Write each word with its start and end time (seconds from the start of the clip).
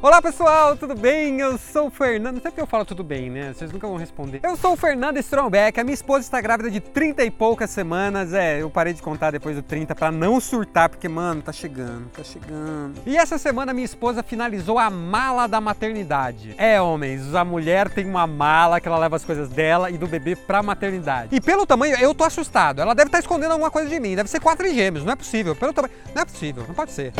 Olá 0.00 0.22
pessoal, 0.22 0.76
tudo 0.76 0.94
bem? 0.94 1.40
Eu 1.40 1.58
sou 1.58 1.88
o 1.88 1.90
Fernando. 1.90 2.36
Não 2.36 2.40
sei 2.40 2.52
porque 2.52 2.60
eu 2.60 2.68
falo 2.68 2.84
tudo 2.84 3.02
bem, 3.02 3.28
né? 3.28 3.52
Vocês 3.52 3.72
nunca 3.72 3.84
vão 3.88 3.96
responder. 3.96 4.38
Eu 4.44 4.56
sou 4.56 4.74
o 4.74 4.76
Fernando 4.76 5.18
Strombeck, 5.18 5.80
a 5.80 5.82
minha 5.82 5.92
esposa 5.92 6.20
está 6.20 6.40
grávida 6.40 6.70
de 6.70 6.78
30 6.78 7.24
e 7.24 7.32
poucas 7.32 7.68
semanas. 7.70 8.32
É, 8.32 8.62
eu 8.62 8.70
parei 8.70 8.92
de 8.92 9.02
contar 9.02 9.32
depois 9.32 9.56
do 9.56 9.62
30 9.62 9.96
para 9.96 10.12
não 10.12 10.40
surtar, 10.40 10.88
porque, 10.88 11.08
mano, 11.08 11.42
tá 11.42 11.50
chegando, 11.50 12.08
tá 12.10 12.22
chegando. 12.22 12.94
E 13.04 13.16
essa 13.16 13.38
semana 13.38 13.74
minha 13.74 13.84
esposa 13.84 14.22
finalizou 14.22 14.78
a 14.78 14.88
mala 14.88 15.48
da 15.48 15.60
maternidade. 15.60 16.54
É, 16.58 16.80
homens, 16.80 17.34
a 17.34 17.44
mulher 17.44 17.90
tem 17.90 18.06
uma 18.06 18.24
mala 18.24 18.80
que 18.80 18.86
ela 18.86 18.98
leva 18.98 19.16
as 19.16 19.24
coisas 19.24 19.48
dela 19.48 19.90
e 19.90 19.98
do 19.98 20.06
bebê 20.06 20.36
pra 20.36 20.62
maternidade. 20.62 21.34
E 21.34 21.40
pelo 21.40 21.66
tamanho, 21.66 21.96
eu 21.96 22.14
tô 22.14 22.22
assustado. 22.22 22.80
Ela 22.80 22.94
deve 22.94 23.08
estar 23.08 23.18
tá 23.18 23.22
escondendo 23.22 23.50
alguma 23.50 23.70
coisa 23.70 23.88
de 23.88 23.98
mim. 23.98 24.14
Deve 24.14 24.30
ser 24.30 24.38
quatro 24.38 24.72
gêmeos, 24.72 25.04
não 25.04 25.14
é 25.14 25.16
possível. 25.16 25.56
Pelo 25.56 25.72
tamanho, 25.72 25.92
não 26.14 26.22
é 26.22 26.24
possível, 26.24 26.64
não 26.68 26.74
pode 26.74 26.92
ser. 26.92 27.12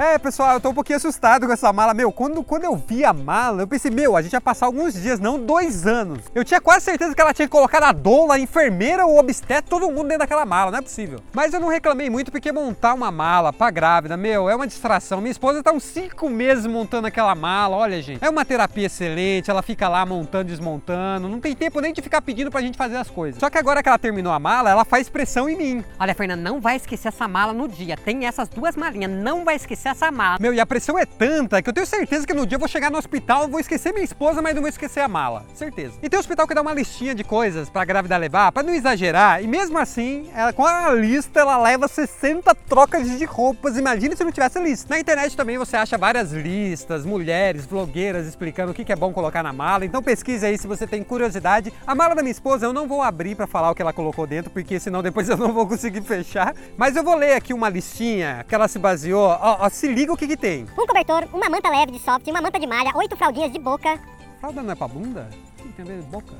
É, 0.00 0.16
pessoal, 0.16 0.54
eu 0.54 0.60
tô 0.62 0.70
um 0.70 0.74
pouquinho 0.74 0.96
assustado 0.96 1.46
com 1.46 1.52
essa 1.52 1.70
mala. 1.74 1.92
Meu, 1.92 2.10
quando, 2.10 2.42
quando 2.42 2.64
eu 2.64 2.74
vi 2.74 3.04
a 3.04 3.12
mala, 3.12 3.60
eu 3.60 3.68
pensei, 3.68 3.90
meu, 3.90 4.16
a 4.16 4.22
gente 4.22 4.32
ia 4.32 4.40
passar 4.40 4.64
alguns 4.64 4.94
dias, 4.94 5.20
não 5.20 5.38
dois 5.38 5.86
anos. 5.86 6.20
Eu 6.34 6.42
tinha 6.42 6.58
quase 6.58 6.86
certeza 6.86 7.14
que 7.14 7.20
ela 7.20 7.34
tinha 7.34 7.46
colocado 7.46 7.82
a 7.82 7.92
doula, 7.92 8.36
a 8.36 8.38
enfermeira, 8.38 9.04
o 9.04 9.18
obstetra, 9.18 9.60
todo 9.60 9.90
mundo 9.90 10.04
dentro 10.04 10.20
daquela 10.20 10.46
mala, 10.46 10.70
não 10.70 10.78
é 10.78 10.80
possível. 10.80 11.20
Mas 11.34 11.52
eu 11.52 11.60
não 11.60 11.68
reclamei 11.68 12.08
muito 12.08 12.32
porque 12.32 12.50
montar 12.50 12.94
uma 12.94 13.10
mala 13.10 13.52
pra 13.52 13.70
grávida, 13.70 14.16
meu, 14.16 14.48
é 14.48 14.56
uma 14.56 14.66
distração. 14.66 15.20
Minha 15.20 15.32
esposa 15.32 15.62
tá 15.62 15.70
uns 15.70 15.82
cinco 15.82 16.30
meses 16.30 16.64
montando 16.64 17.06
aquela 17.06 17.34
mala, 17.34 17.76
olha, 17.76 18.00
gente. 18.00 18.24
É 18.24 18.30
uma 18.30 18.42
terapia 18.42 18.86
excelente, 18.86 19.50
ela 19.50 19.60
fica 19.60 19.86
lá 19.86 20.06
montando, 20.06 20.44
desmontando, 20.44 21.28
não 21.28 21.40
tem 21.40 21.54
tempo 21.54 21.78
nem 21.78 21.92
de 21.92 22.00
ficar 22.00 22.22
pedindo 22.22 22.50
pra 22.50 22.62
gente 22.62 22.78
fazer 22.78 22.96
as 22.96 23.10
coisas. 23.10 23.38
Só 23.38 23.50
que 23.50 23.58
agora 23.58 23.82
que 23.82 23.88
ela 23.90 23.98
terminou 23.98 24.32
a 24.32 24.38
mala, 24.38 24.70
ela 24.70 24.86
faz 24.86 25.10
pressão 25.10 25.46
em 25.46 25.58
mim. 25.58 25.84
Olha, 25.98 26.14
Fernanda, 26.14 26.40
não 26.40 26.58
vai 26.58 26.76
esquecer 26.76 27.08
essa 27.08 27.28
mala 27.28 27.52
no 27.52 27.68
dia. 27.68 27.98
Tem 27.98 28.24
essas 28.24 28.48
duas 28.48 28.74
malinhas, 28.76 29.10
não 29.10 29.44
vai 29.44 29.56
esquecer 29.56 29.89
essa 29.90 30.10
mala. 30.10 30.38
Meu, 30.40 30.54
e 30.54 30.60
a 30.60 30.66
pressão 30.66 30.98
é 30.98 31.04
tanta 31.04 31.62
que 31.62 31.68
eu 31.68 31.72
tenho 31.72 31.86
certeza 31.86 32.26
que 32.26 32.34
no 32.34 32.46
dia 32.46 32.56
eu 32.56 32.60
vou 32.60 32.68
chegar 32.68 32.90
no 32.90 32.98
hospital, 32.98 33.48
vou 33.48 33.60
esquecer 33.60 33.92
minha 33.92 34.04
esposa, 34.04 34.40
mas 34.40 34.54
não 34.54 34.62
vou 34.62 34.68
esquecer 34.68 35.00
a 35.00 35.08
mala. 35.08 35.44
Certeza. 35.54 35.94
E 36.02 36.08
tem 36.08 36.18
hospital 36.18 36.46
que 36.46 36.54
dá 36.54 36.62
uma 36.62 36.72
listinha 36.74 37.14
de 37.14 37.24
coisas 37.24 37.68
pra 37.68 37.84
grávida 37.84 38.16
levar, 38.16 38.52
pra 38.52 38.62
não 38.62 38.74
exagerar, 38.74 39.42
e 39.42 39.46
mesmo 39.46 39.78
assim, 39.78 40.28
ela, 40.34 40.52
com 40.52 40.64
a 40.64 40.90
lista, 40.92 41.40
ela 41.40 41.58
leva 41.58 41.88
60 41.88 42.54
trocas 42.54 43.08
de 43.18 43.24
roupas. 43.24 43.76
Imagina 43.76 44.16
se 44.16 44.24
não 44.24 44.32
tivesse 44.32 44.58
lista. 44.60 44.86
Na 44.88 45.00
internet 45.00 45.36
também 45.36 45.58
você 45.58 45.76
acha 45.76 45.96
várias 45.96 46.32
listas, 46.32 47.04
mulheres, 47.04 47.66
blogueiras 47.66 48.26
explicando 48.26 48.72
o 48.72 48.74
que 48.74 48.90
é 48.92 48.96
bom 48.96 49.12
colocar 49.12 49.42
na 49.42 49.52
mala. 49.52 49.84
Então 49.84 50.02
pesquise 50.02 50.46
aí 50.46 50.58
se 50.58 50.66
você 50.66 50.86
tem 50.86 51.02
curiosidade. 51.02 51.72
A 51.86 51.94
mala 51.94 52.14
da 52.14 52.22
minha 52.22 52.32
esposa 52.32 52.66
eu 52.66 52.72
não 52.72 52.86
vou 52.86 53.02
abrir 53.02 53.34
para 53.34 53.46
falar 53.46 53.70
o 53.70 53.74
que 53.74 53.82
ela 53.82 53.92
colocou 53.92 54.26
dentro, 54.26 54.50
porque 54.50 54.78
senão 54.78 55.02
depois 55.02 55.28
eu 55.28 55.36
não 55.36 55.52
vou 55.52 55.66
conseguir 55.66 56.02
fechar. 56.02 56.54
Mas 56.76 56.96
eu 56.96 57.02
vou 57.02 57.14
ler 57.16 57.34
aqui 57.34 57.52
uma 57.52 57.68
listinha 57.68 58.44
que 58.48 58.54
ela 58.54 58.68
se 58.68 58.78
baseou. 58.78 59.28
Ó, 59.28 59.56
ó 59.60 59.68
se 59.80 59.88
liga 59.88 60.12
o 60.12 60.16
que, 60.16 60.28
que 60.28 60.36
tem. 60.36 60.66
Um 60.78 60.86
cobertor, 60.86 61.26
uma 61.32 61.48
manta 61.48 61.70
leve 61.70 61.92
de 61.92 61.98
soft, 62.00 62.26
uma 62.28 62.42
manta 62.42 62.60
de 62.60 62.66
malha, 62.66 62.92
oito 62.96 63.16
fraldinhas 63.16 63.50
de 63.50 63.58
boca. 63.58 63.98
Fralda 64.38 64.62
não 64.62 64.72
é 64.72 64.74
pra 64.74 64.86
bunda? 64.86 65.30
Tem 65.74 65.82
a 65.82 65.88
ver 65.88 66.02
boca. 66.02 66.34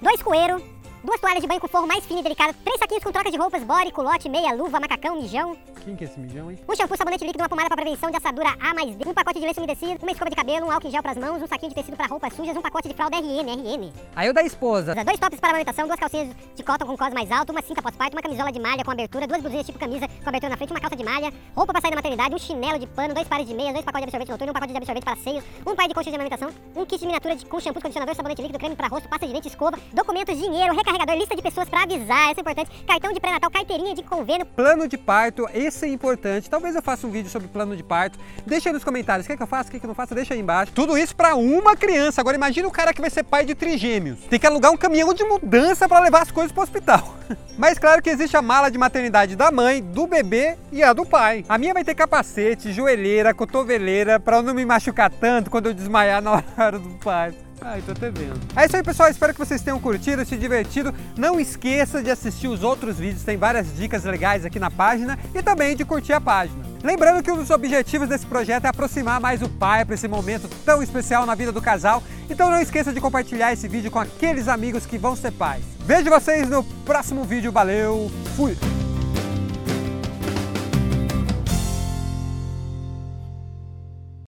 Dois 0.00 0.22
coeiros, 0.22 0.62
duas 1.02 1.20
toalhas 1.20 1.40
de 1.40 1.46
banho 1.46 1.60
com 1.60 1.68
forro 1.68 1.86
mais 1.86 2.04
fino 2.04 2.20
e 2.20 2.22
delicado, 2.22 2.54
três 2.64 2.78
saquinhos 2.78 3.02
com 3.04 3.12
trocas 3.12 3.32
de 3.32 3.38
roupas, 3.38 3.62
body, 3.62 3.92
culote, 3.92 4.28
meia, 4.28 4.52
luva, 4.52 4.80
macacão, 4.80 5.16
mijão. 5.16 5.56
Quem 5.84 5.96
que 5.96 6.04
é 6.04 6.06
esse 6.06 6.18
mijão, 6.18 6.50
hein? 6.50 6.58
Um 6.68 6.76
shampoo, 6.76 6.96
sabonete 6.96 7.24
líquido, 7.24 7.42
uma 7.42 7.48
pomada 7.48 7.68
para 7.68 7.80
prevenção 7.82 8.10
de 8.10 8.16
assadura 8.16 8.50
A 8.60 8.74
mais 8.74 8.94
D, 8.96 9.08
um 9.08 9.14
pacote 9.14 9.40
de 9.40 9.46
lenço 9.46 9.60
umedecido, 9.60 9.98
uma 10.02 10.12
escova 10.12 10.30
de 10.30 10.36
cabelo, 10.36 10.66
um 10.66 10.70
álcool 10.70 10.88
em 10.88 10.90
gel 10.90 11.02
para 11.02 11.12
as 11.12 11.18
mãos, 11.18 11.42
um 11.42 11.46
saquinho 11.46 11.70
de 11.70 11.74
tecido 11.74 11.96
para 11.96 12.06
roupas 12.06 12.32
sujas, 12.34 12.56
um 12.56 12.62
pacote 12.62 12.88
de 12.88 12.94
fralda 12.94 13.16
RN, 13.16 13.48
RN. 13.48 13.92
Aí 14.14 14.28
o 14.28 14.34
da 14.34 14.42
esposa. 14.42 14.94
Dois 14.94 15.18
tops 15.18 15.40
para 15.40 15.50
amamentação, 15.50 15.86
duas 15.86 15.98
calcinhas 15.98 16.34
de 16.54 16.62
cotton 16.62 16.86
com 16.86 16.96
cos 16.96 17.14
mais 17.14 17.30
alto, 17.30 17.52
uma 17.52 17.62
cinta 17.62 17.80
pós-parto, 17.80 18.16
uma 18.16 18.22
camisola 18.22 18.52
de 18.52 18.60
malha 18.60 18.84
com 18.84 18.90
abertura, 18.90 19.26
duas 19.26 19.40
blusinhas 19.40 19.66
tipo 19.66 19.78
camisa 19.78 20.08
com 20.08 20.28
abertura 20.28 20.50
na 20.50 20.56
frente, 20.56 20.72
uma 20.72 20.80
calça 20.80 20.96
de 20.96 21.04
malha, 21.04 21.32
roupa 21.54 21.72
para 21.72 21.80
sair 21.80 21.90
da 21.90 21.96
maternidade, 21.96 22.34
um 22.34 22.38
chinelo 22.38 22.78
de 22.78 22.86
pano, 22.86 23.14
dois 23.14 23.26
pares 23.26 23.46
de 23.46 23.54
meias, 23.54 23.72
dois 23.72 23.84
pacotes 23.84 24.02
de 24.02 24.16
absorvente 24.16 24.30
noturno, 24.30 24.50
um 24.50 24.54
pacote 24.54 24.72
de 24.72 24.78
absorvente 24.78 25.04
para 25.04 25.16
seios, 25.16 25.44
um 25.66 25.74
par 25.74 25.88
de 25.88 25.94
colchas 25.94 26.12
de 26.12 26.16
amamentação, 26.16 26.50
um 26.76 26.84
kit 26.84 26.98
de 26.98 27.06
miniatura 27.06 27.36
de, 27.36 27.46
com 27.46 27.60
shampoo, 27.60 27.80
condicionador, 27.80 28.14
sabonete 28.14 28.42
líquido, 28.42 28.58
creme 28.58 28.76
para 28.76 28.88
rosto, 28.88 29.08
pasta 29.08 29.26
de 29.26 29.32
dente, 29.32 29.48
escova, 29.48 29.78
documentos, 29.92 30.36
dinheiro, 30.36 30.74
recarregador, 30.98 31.16
lista 31.16 31.36
de 31.36 31.42
pessoas 31.42 31.68
para 31.68 31.82
avisar, 31.82 32.30
isso 32.30 32.38
é 32.38 32.40
importante, 32.40 32.70
cartão 32.86 33.12
de 33.12 33.20
pré-natal, 33.20 33.50
carteirinha 33.50 33.94
de 33.94 34.02
convênio. 34.02 34.44
Plano 34.44 34.88
de 34.88 34.98
parto, 34.98 35.48
esse 35.54 35.86
é 35.86 35.88
importante. 35.88 36.50
Talvez 36.50 36.74
eu 36.74 36.82
faça 36.82 37.06
um 37.06 37.10
vídeo 37.10 37.30
sobre 37.30 37.48
plano 37.48 37.76
de 37.76 37.82
parto. 37.82 38.18
Deixa 38.46 38.68
aí 38.68 38.72
nos 38.72 38.84
comentários 38.84 39.24
o 39.24 39.28
que, 39.28 39.32
é 39.34 39.36
que 39.36 39.42
eu 39.42 39.46
faço, 39.46 39.68
o 39.68 39.70
que, 39.70 39.76
é 39.76 39.80
que 39.80 39.86
eu 39.86 39.88
não 39.88 39.94
faço, 39.94 40.14
deixa 40.14 40.34
aí 40.34 40.40
embaixo. 40.40 40.72
Tudo 40.72 40.98
isso 40.98 41.14
para 41.14 41.36
uma 41.36 41.76
criança. 41.76 42.20
Agora 42.20 42.36
imagina 42.36 42.66
o 42.66 42.72
cara 42.72 42.92
que 42.92 43.00
vai 43.00 43.10
ser 43.10 43.22
pai 43.22 43.44
de 43.44 43.54
trigêmeos. 43.54 44.20
Tem 44.28 44.38
que 44.38 44.46
alugar 44.46 44.72
um 44.72 44.76
caminhão 44.76 45.14
de 45.14 45.24
mudança 45.24 45.88
para 45.88 46.00
levar 46.00 46.22
as 46.22 46.30
coisas 46.30 46.52
para 46.52 46.60
o 46.60 46.64
hospital. 46.64 47.17
Mas 47.56 47.78
claro 47.78 48.02
que 48.02 48.10
existe 48.10 48.36
a 48.36 48.42
mala 48.42 48.70
de 48.70 48.78
maternidade 48.78 49.36
da 49.36 49.50
mãe, 49.50 49.82
do 49.82 50.06
bebê 50.06 50.56
e 50.72 50.82
a 50.82 50.92
do 50.92 51.04
pai. 51.04 51.44
A 51.48 51.58
minha 51.58 51.74
vai 51.74 51.84
ter 51.84 51.94
capacete, 51.94 52.72
joelheira, 52.72 53.34
cotoveleira 53.34 54.18
para 54.18 54.38
eu 54.38 54.42
não 54.42 54.54
me 54.54 54.64
machucar 54.64 55.10
tanto 55.10 55.50
quando 55.50 55.66
eu 55.66 55.74
desmaiar 55.74 56.20
na 56.22 56.42
hora 56.56 56.78
do 56.78 56.90
parto. 56.98 57.48
Ai, 57.60 57.82
tô 57.84 57.92
até 57.92 58.10
vendo. 58.10 58.38
É 58.54 58.66
isso 58.66 58.76
aí, 58.76 58.82
pessoal. 58.82 59.10
Espero 59.10 59.32
que 59.32 59.38
vocês 59.38 59.60
tenham 59.60 59.80
curtido, 59.80 60.24
se 60.24 60.36
divertido. 60.36 60.94
Não 61.16 61.40
esqueça 61.40 62.02
de 62.02 62.10
assistir 62.10 62.46
os 62.46 62.62
outros 62.62 62.98
vídeos, 62.98 63.24
tem 63.24 63.36
várias 63.36 63.74
dicas 63.74 64.04
legais 64.04 64.44
aqui 64.44 64.60
na 64.60 64.70
página 64.70 65.18
e 65.34 65.42
também 65.42 65.74
de 65.74 65.84
curtir 65.84 66.12
a 66.12 66.20
página. 66.20 66.67
Lembrando 66.82 67.22
que 67.22 67.30
um 67.30 67.36
dos 67.36 67.50
objetivos 67.50 68.08
desse 68.08 68.26
projeto 68.26 68.64
é 68.64 68.68
aproximar 68.68 69.20
mais 69.20 69.42
o 69.42 69.48
pai 69.48 69.84
para 69.84 69.94
esse 69.94 70.06
momento 70.06 70.48
tão 70.64 70.82
especial 70.82 71.26
na 71.26 71.34
vida 71.34 71.52
do 71.52 71.60
casal. 71.60 72.02
Então 72.30 72.50
não 72.50 72.60
esqueça 72.60 72.92
de 72.92 73.00
compartilhar 73.00 73.52
esse 73.52 73.66
vídeo 73.66 73.90
com 73.90 73.98
aqueles 73.98 74.48
amigos 74.48 74.86
que 74.86 74.98
vão 74.98 75.16
ser 75.16 75.32
pais. 75.32 75.64
Vejo 75.80 76.10
vocês 76.10 76.48
no 76.48 76.62
próximo 76.84 77.24
vídeo. 77.24 77.50
Valeu, 77.50 78.10
fui! 78.36 78.56